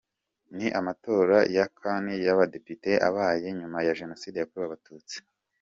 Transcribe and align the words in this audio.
Ni 0.55 0.67
amatora 0.79 1.37
ya 1.55 1.65
Kane 1.79 2.13
y’abadepite 2.25 2.91
abaye 3.07 3.47
nyuma 3.59 3.77
ya 3.87 3.97
Jenoside 3.99 4.35
yakorewe 4.39 4.67
Abatutsi 4.69 5.17